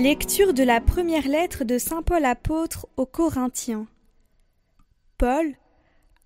Lecture 0.00 0.54
de 0.54 0.62
la 0.62 0.80
première 0.80 1.28
lettre 1.28 1.62
de 1.62 1.76
Saint 1.76 2.00
Paul 2.00 2.24
apôtre 2.24 2.88
aux 2.96 3.04
Corinthiens. 3.04 3.86
Paul, 5.18 5.54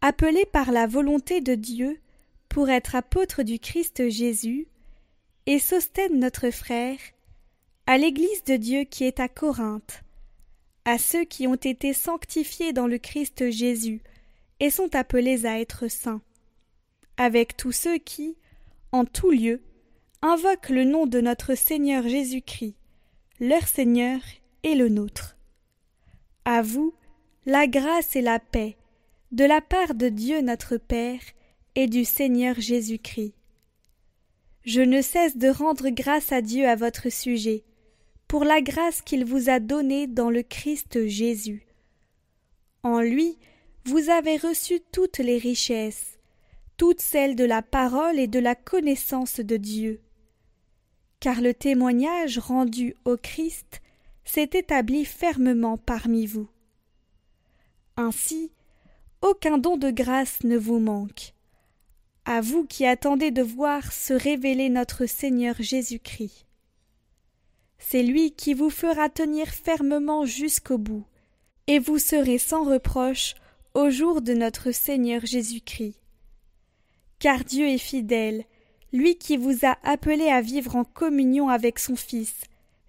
appelé 0.01 0.47
par 0.47 0.71
la 0.71 0.87
volonté 0.87 1.41
de 1.41 1.57
Dieu 1.57 1.99
pour 2.49 2.71
être 2.71 2.95
apôtre 2.95 3.43
du 3.43 3.59
Christ 3.59 4.09
Jésus, 4.09 4.69
et 5.47 5.59
Sostène 5.59 6.21
notre 6.21 6.51
frère, 6.51 6.99
à 7.89 7.99
l'Église 7.99 8.45
de 8.45 8.55
Dieu 8.55 8.85
qui 8.85 9.03
est 9.03 9.19
à 9.19 9.27
Corinthe, 9.27 10.05
à 10.85 10.97
ceux 10.97 11.25
qui 11.25 11.49
ont 11.49 11.57
été 11.57 11.93
sanctifiés 11.95 12.73
dans 12.73 12.87
le 12.87 12.99
Christ 12.99 13.51
Jésus 13.51 14.03
et 14.61 14.71
sont 14.71 14.95
appelés 14.95 15.47
à 15.47 15.59
être 15.59 15.89
saints, 15.89 16.23
avec 17.17 17.57
tous 17.57 17.73
ceux 17.73 17.99
qui, 17.99 18.37
en 18.93 19.05
tout 19.05 19.33
lieu, 19.33 19.65
invoquent 20.23 20.71
le 20.71 20.85
nom 20.85 21.07
de 21.07 21.21
notre 21.21 21.57
Seigneur 21.57 22.07
Jésus-Christ, 22.07 22.77
leur 23.41 23.67
Seigneur 23.67 24.21
et 24.63 24.77
le 24.77 24.89
nôtre. 24.89 25.37
À 26.45 26.63
vous, 26.63 26.95
la 27.47 27.67
grâce 27.67 28.15
et 28.15 28.23
la 28.23 28.39
paix, 28.39 28.77
de 29.33 29.45
la 29.45 29.61
part 29.61 29.95
de 29.95 30.09
Dieu 30.09 30.41
notre 30.41 30.77
Père 30.77 31.21
et 31.75 31.89
du 31.89 32.05
Seigneur 32.05 32.61
Jésus-Christ. 32.61 33.35
Je 34.65 34.81
ne 34.81 35.03
cesse 35.03 35.37
de 35.37 35.49
rendre 35.49 35.89
grâce 35.91 36.31
à 36.31 36.43
Dieu 36.43 36.69
à 36.69 36.77
votre 36.77 37.11
sujet, 37.11 37.65
pour 38.29 38.45
la 38.45 38.63
grâce 38.63 39.03
qu'il 39.03 39.25
vous 39.25 39.51
a 39.51 39.59
donnée 39.59 40.07
dans 40.07 40.31
le 40.31 40.43
Christ 40.43 41.07
Jésus. 41.07 41.67
En 42.85 43.01
lui, 43.01 43.37
vous 43.85 44.11
avez 44.11 44.37
reçu 44.37 44.79
toutes 44.93 45.19
les 45.19 45.39
richesses, 45.39 46.19
toutes 46.77 47.01
celles 47.01 47.35
de 47.35 47.45
la 47.45 47.63
parole 47.63 48.19
et 48.19 48.29
de 48.29 48.39
la 48.39 48.55
connaissance 48.55 49.41
de 49.41 49.57
Dieu. 49.57 50.01
Car 51.25 51.41
le 51.41 51.55
témoignage 51.55 52.39
rendu 52.39 52.97
au 53.07 53.17
Christ 53.17 53.81
s'est 54.27 54.51
établi 54.53 55.07
fermement 55.07 55.79
parmi 55.79 56.27
vous. 56.27 56.51
Ainsi, 57.97 58.53
aucun 59.23 59.57
don 59.57 59.79
de 59.79 59.91
grâce 59.91 60.45
ne 60.45 60.59
vous 60.59 60.81
manque. 60.81 61.33
À 62.27 62.43
vous 62.43 62.67
qui 62.67 62.85
attendez 62.85 63.31
de 63.31 63.41
voir 63.41 63.91
se 63.91 64.13
révéler 64.13 64.69
notre 64.69 65.07
Seigneur 65.07 65.55
Jésus-Christ. 65.59 66.45
C'est 67.79 68.03
lui 68.03 68.33
qui 68.33 68.53
vous 68.53 68.69
fera 68.69 69.09
tenir 69.09 69.49
fermement 69.49 70.27
jusqu'au 70.27 70.77
bout, 70.77 71.07
et 71.67 71.79
vous 71.79 71.99
serez 71.99 72.37
sans 72.37 72.65
reproche 72.65 73.35
au 73.73 73.89
jour 73.89 74.21
de 74.21 74.35
notre 74.35 74.73
Seigneur 74.73 75.25
Jésus-Christ. 75.25 75.99
Car 77.19 77.45
Dieu 77.45 77.67
est 77.67 77.79
fidèle, 77.79 78.45
lui 78.95 79.17
qui 79.17 79.37
vous 79.37 79.67
a 79.67 79.77
appelé 79.83 80.29
à 80.29 80.41
vivre 80.41 80.77
en 80.77 80.85
communion 80.85 81.49
avec 81.49 81.81
son 81.81 81.97
Fils, 81.97 82.33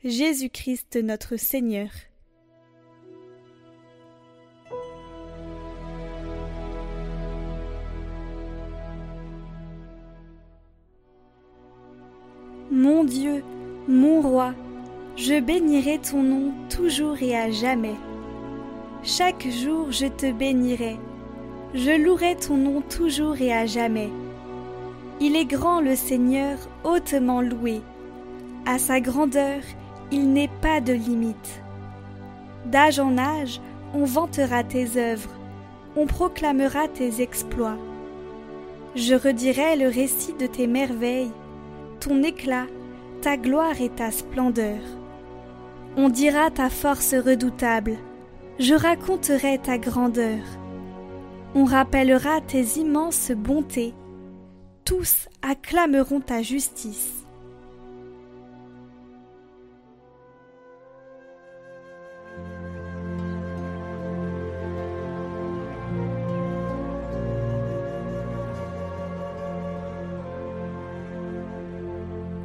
Jésus-Christ 0.03 0.99
notre 1.01 1.35
Seigneur. 1.35 1.89
Mon 12.69 13.03
Dieu, 13.03 13.43
mon 13.87 14.21
roi, 14.21 14.53
je 15.15 15.39
bénirai 15.39 15.97
ton 15.97 16.21
nom 16.21 16.53
toujours 16.69 17.19
et 17.23 17.35
à 17.35 17.49
jamais. 17.49 17.95
Chaque 19.01 19.47
jour 19.47 19.91
je 19.91 20.05
te 20.05 20.31
bénirai, 20.31 20.97
je 21.73 21.99
louerai 21.99 22.35
ton 22.35 22.57
nom 22.57 22.81
toujours 22.81 23.41
et 23.41 23.51
à 23.51 23.65
jamais. 23.65 24.11
Il 25.21 25.37
est 25.37 25.45
grand 25.45 25.79
le 25.79 25.95
Seigneur, 25.95 26.57
hautement 26.83 27.41
loué. 27.41 27.81
À 28.65 28.77
sa 28.79 28.99
grandeur, 28.99 29.61
il 30.11 30.33
n'est 30.33 30.51
pas 30.61 30.81
de 30.81 30.91
limite. 30.91 31.61
D'âge 32.65 32.99
en 32.99 33.17
âge, 33.17 33.61
on 33.93 34.03
vantera 34.03 34.63
tes 34.63 34.97
œuvres, 34.97 35.29
on 35.95 36.05
proclamera 36.05 36.89
tes 36.89 37.21
exploits. 37.21 37.77
Je 38.95 39.15
redirai 39.15 39.77
le 39.77 39.87
récit 39.87 40.33
de 40.33 40.47
tes 40.47 40.67
merveilles, 40.67 41.31
ton 42.01 42.21
éclat, 42.21 42.65
ta 43.21 43.37
gloire 43.37 43.79
et 43.79 43.89
ta 43.89 44.11
splendeur. 44.11 44.79
On 45.95 46.09
dira 46.09 46.51
ta 46.51 46.69
force 46.69 47.13
redoutable, 47.13 47.97
je 48.59 48.73
raconterai 48.73 49.59
ta 49.59 49.77
grandeur. 49.77 50.43
On 51.55 51.63
rappellera 51.63 52.41
tes 52.41 52.79
immenses 52.79 53.31
bontés, 53.31 53.93
tous 54.85 55.27
acclameront 55.41 56.21
ta 56.21 56.43
justice. 56.43 57.25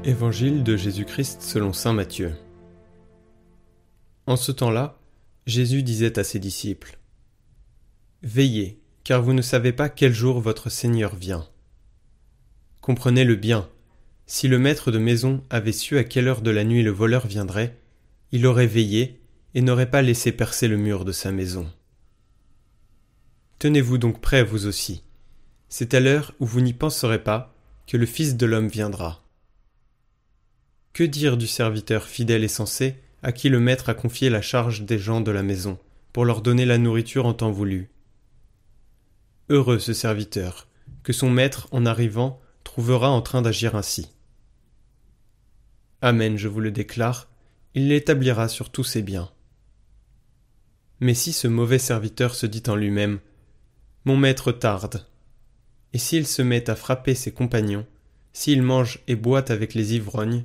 Évangile 0.03 0.65
de 0.65 0.79
Jésus-Christ 0.79 1.43
selon 1.43 1.75
Saint 1.75 1.93
Matthieu. 1.93 2.33
En 4.27 4.37
ce 4.37 4.51
temps-là, 4.51 4.99
Jésus 5.47 5.83
disait 5.83 6.19
à 6.19 6.25
ses 6.25 6.39
disciples 6.39 6.99
Veillez, 8.23 8.81
car 9.05 9.23
vous 9.23 9.35
ne 9.35 9.43
savez 9.43 9.73
pas 9.75 9.91
quel 9.91 10.15
jour 10.15 10.41
votre 10.41 10.71
Seigneur 10.71 11.15
vient. 11.15 11.47
Comprenez-le 12.81 13.37
bien, 13.37 13.69
si 14.27 14.49
le 14.49 14.59
maître 14.59 14.91
de 14.91 14.99
maison 14.99 15.45
avait 15.51 15.73
su 15.73 15.99
à 15.99 16.05
quelle 16.05 16.29
heure 16.29 16.41
de 16.41 16.51
la 16.51 16.65
nuit 16.65 16.83
le 16.83 16.91
voleur 16.91 17.27
viendrait, 17.27 17.77
il 18.33 18.47
aurait 18.47 18.67
veillé 18.67 19.21
et 19.55 19.61
n'aurait 19.61 19.91
pas 19.91 20.03
laissé 20.03 20.33
percer 20.33 20.69
le 20.69 20.77
mur 20.77 21.05
de 21.05 21.13
sa 21.13 21.33
maison. 21.33 21.71
Tenez-vous 23.59 23.99
donc 23.99 24.21
prêts 24.21 24.45
vous 24.45 24.67
aussi. 24.67 25.03
C'est 25.69 25.95
à 25.95 26.01
l'heure 26.01 26.33
où 26.41 26.47
vous 26.47 26.61
n'y 26.61 26.73
penserez 26.73 27.23
pas 27.23 27.55
que 27.87 27.97
le 27.97 28.07
Fils 28.07 28.37
de 28.37 28.47
l'homme 28.47 28.69
viendra. 28.69 29.25
Que 30.93 31.05
dire 31.05 31.37
du 31.37 31.47
serviteur 31.47 32.07
fidèle 32.07 32.45
et 32.45 32.49
sensé 32.49 32.97
à 33.23 33.33
qui 33.33 33.49
le 33.49 33.61
maître 33.61 33.89
a 33.89 33.95
confié 33.95 34.31
la 34.31 34.41
charge 34.41 34.83
des 34.83 34.99
gens 34.99 35.21
de 35.21 35.31
la 35.31 35.43
maison, 35.43 35.79
pour 36.13 36.25
leur 36.25 36.41
donner 36.41 36.65
la 36.65 36.79
nourriture 36.79 37.27
en 37.27 37.35
temps 37.35 37.51
voulu? 37.51 37.91
Heureux 39.49 39.79
ce 39.79 39.93
serviteur, 39.93 40.69
que 41.03 41.13
son 41.13 41.31
maître, 41.31 41.69
en 41.73 41.85
arrivant, 41.85 42.41
trouvera 42.71 43.11
en 43.11 43.21
train 43.21 43.43
d'agir 43.43 43.75
ainsi. 43.75 44.13
Amen, 46.03 46.37
je 46.37 46.47
vous 46.47 46.61
le 46.61 46.71
déclare, 46.71 47.29
il 47.75 47.89
l'établira 47.89 48.47
sur 48.47 48.71
tous 48.71 48.85
ses 48.85 49.03
biens. 49.03 49.29
Mais 51.01 51.15
si 51.15 51.33
ce 51.33 51.49
mauvais 51.49 51.81
serviteur 51.81 52.33
se 52.33 52.47
dit 52.47 52.63
en 52.69 52.77
lui-même 52.77 53.19
Mon 54.05 54.17
maître 54.17 54.53
tarde, 54.53 55.05
et 55.93 55.99
s'il 55.99 56.29
se 56.29 56.43
met 56.43 56.71
à 56.71 56.77
frapper 56.77 57.17
ses 57.17 57.33
compagnons, 57.33 57.89
s'il 58.33 58.63
mange 58.63 59.01
et 59.09 59.17
boit 59.17 59.51
avec 59.51 59.75
les 59.75 59.97
ivrognes, 59.97 60.45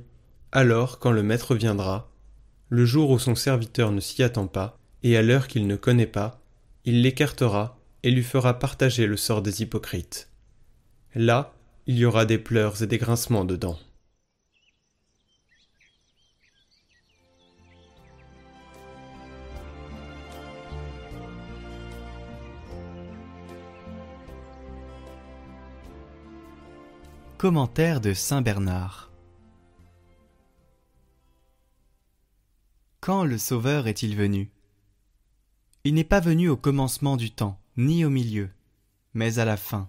alors, 0.50 0.98
quand 0.98 1.12
le 1.12 1.22
maître 1.22 1.54
viendra, 1.54 2.10
le 2.70 2.84
jour 2.84 3.10
où 3.10 3.20
son 3.20 3.36
serviteur 3.36 3.92
ne 3.92 4.00
s'y 4.00 4.24
attend 4.24 4.48
pas, 4.48 4.80
et 5.04 5.16
à 5.16 5.22
l'heure 5.22 5.46
qu'il 5.46 5.68
ne 5.68 5.76
connaît 5.76 6.06
pas, 6.06 6.42
il 6.84 7.02
l'écartera 7.02 7.78
et 8.02 8.10
lui 8.10 8.24
fera 8.24 8.58
partager 8.58 9.06
le 9.06 9.16
sort 9.16 9.42
des 9.42 9.62
hypocrites. 9.62 10.28
Là, 11.14 11.55
il 11.88 11.96
y 11.96 12.04
aura 12.04 12.24
des 12.24 12.38
pleurs 12.38 12.82
et 12.82 12.86
des 12.86 12.98
grincements 12.98 13.44
dedans. 13.44 13.78
Commentaire 27.38 28.00
de 28.00 28.14
Saint 28.14 28.42
Bernard 28.42 29.12
Quand 33.00 33.24
le 33.24 33.38
Sauveur 33.38 33.86
est-il 33.86 34.16
venu? 34.16 34.50
Il 35.84 35.94
n'est 35.94 36.02
pas 36.02 36.18
venu 36.18 36.48
au 36.48 36.56
commencement 36.56 37.16
du 37.16 37.30
temps, 37.30 37.60
ni 37.76 38.04
au 38.04 38.10
milieu, 38.10 38.50
mais 39.14 39.38
à 39.38 39.44
la 39.44 39.56
fin. 39.56 39.88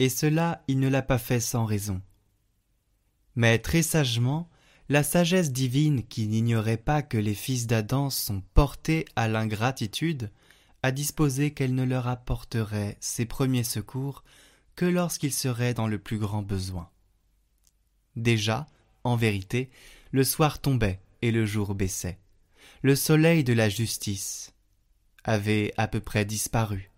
Et 0.00 0.08
cela 0.08 0.64
il 0.66 0.80
ne 0.80 0.88
l'a 0.88 1.02
pas 1.02 1.18
fait 1.18 1.38
sans 1.38 1.64
raison. 1.64 2.02
Mais 3.36 3.58
très 3.58 3.82
sagement, 3.82 4.48
la 4.88 5.04
sagesse 5.04 5.52
divine 5.52 6.02
qui 6.02 6.26
n'ignorait 6.26 6.78
pas 6.78 7.02
que 7.02 7.16
les 7.16 7.34
fils 7.34 7.68
d'Adam 7.68 8.10
sont 8.10 8.42
portés 8.54 9.04
à 9.14 9.28
l'ingratitude, 9.28 10.32
a 10.82 10.90
disposé 10.90 11.52
qu'elle 11.52 11.74
ne 11.74 11.84
leur 11.84 12.08
apporterait 12.08 12.96
ses 12.98 13.26
premiers 13.26 13.62
secours 13.62 14.24
que 14.74 14.86
lorsqu'ils 14.86 15.32
seraient 15.32 15.74
dans 15.74 15.86
le 15.86 15.98
plus 15.98 16.18
grand 16.18 16.42
besoin. 16.42 16.90
Déjà, 18.16 18.66
en 19.04 19.14
vérité, 19.14 19.70
le 20.10 20.24
soir 20.24 20.60
tombait, 20.60 21.00
et 21.22 21.30
le 21.30 21.44
jour 21.44 21.74
baissait. 21.74 22.18
Le 22.82 22.96
soleil 22.96 23.44
de 23.44 23.52
la 23.52 23.68
justice 23.68 24.54
avait 25.24 25.74
à 25.76 25.86
peu 25.86 26.00
près 26.00 26.24
disparu. 26.24 26.89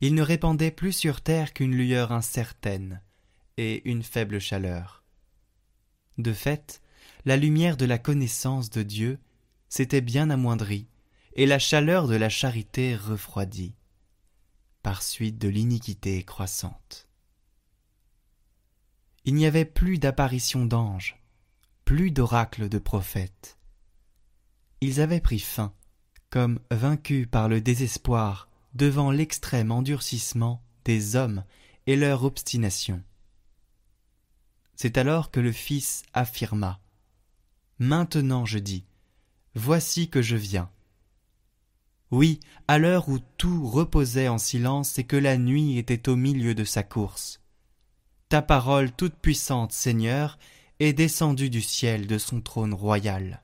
Il 0.00 0.14
ne 0.14 0.22
répandait 0.22 0.70
plus 0.70 0.92
sur 0.92 1.20
terre 1.20 1.52
qu'une 1.52 1.74
lueur 1.74 2.12
incertaine 2.12 3.02
et 3.56 3.88
une 3.88 4.02
faible 4.02 4.38
chaleur. 4.38 5.04
De 6.16 6.32
fait, 6.32 6.80
la 7.24 7.36
lumière 7.36 7.76
de 7.76 7.84
la 7.84 7.98
connaissance 7.98 8.70
de 8.70 8.82
Dieu 8.82 9.18
s'était 9.68 10.00
bien 10.00 10.30
amoindrie, 10.30 10.88
et 11.34 11.46
la 11.46 11.58
chaleur 11.58 12.08
de 12.08 12.16
la 12.16 12.28
charité 12.28 12.96
refroidie, 12.96 13.74
par 14.82 15.02
suite 15.02 15.38
de 15.38 15.48
l'iniquité 15.48 16.24
croissante. 16.24 17.06
Il 19.24 19.34
n'y 19.34 19.46
avait 19.46 19.64
plus 19.64 19.98
d'apparitions 19.98 20.64
d'anges, 20.64 21.20
plus 21.84 22.10
d'oracles 22.10 22.68
de 22.68 22.78
prophètes. 22.78 23.58
Ils 24.80 25.00
avaient 25.00 25.20
pris 25.20 25.38
fin, 25.38 25.74
comme 26.30 26.60
vaincus 26.70 27.26
par 27.30 27.48
le 27.48 27.60
désespoir 27.60 28.47
devant 28.74 29.10
l'extrême 29.10 29.72
endurcissement 29.72 30.62
des 30.84 31.16
hommes 31.16 31.44
et 31.86 31.96
leur 31.96 32.24
obstination. 32.24 33.02
C'est 34.74 34.98
alors 34.98 35.30
que 35.30 35.40
le 35.40 35.52
Fils 35.52 36.02
affirma 36.12 36.80
Maintenant 37.78 38.44
je 38.44 38.58
dis, 38.58 38.84
Voici 39.54 40.08
que 40.08 40.22
je 40.22 40.36
viens. 40.36 40.70
Oui, 42.10 42.40
à 42.68 42.78
l'heure 42.78 43.08
où 43.08 43.18
tout 43.36 43.68
reposait 43.68 44.28
en 44.28 44.38
silence 44.38 44.98
et 44.98 45.04
que 45.04 45.16
la 45.16 45.36
nuit 45.36 45.78
était 45.78 46.08
au 46.08 46.16
milieu 46.16 46.54
de 46.54 46.64
sa 46.64 46.82
course. 46.82 47.40
Ta 48.28 48.40
parole 48.40 48.92
toute 48.92 49.14
puissante, 49.14 49.72
Seigneur, 49.72 50.38
est 50.80 50.92
descendue 50.92 51.50
du 51.50 51.60
ciel 51.60 52.06
de 52.06 52.18
son 52.18 52.40
trône 52.40 52.72
royal. 52.72 53.42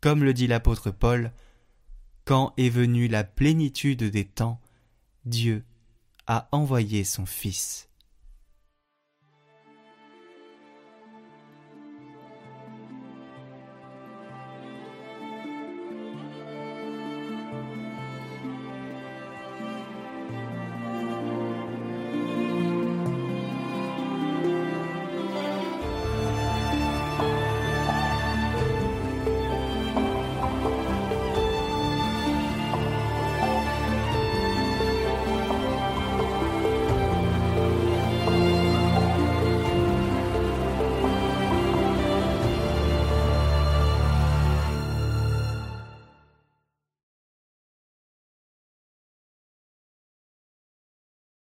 Comme 0.00 0.24
le 0.24 0.34
dit 0.34 0.46
l'apôtre 0.46 0.90
Paul, 0.90 1.32
quand 2.24 2.52
est 2.56 2.68
venue 2.68 3.08
la 3.08 3.24
plénitude 3.24 4.04
des 4.04 4.24
temps, 4.24 4.60
Dieu 5.24 5.64
a 6.26 6.48
envoyé 6.52 7.04
son 7.04 7.26
Fils. 7.26 7.88